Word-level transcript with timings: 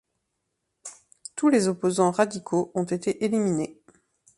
Tous 1.35 1.49
les 1.49 1.67
opposants 1.67 2.09
radicaux 2.09 2.71
ont 2.73 2.85
été 2.85 3.23
éliminés. 3.23 3.79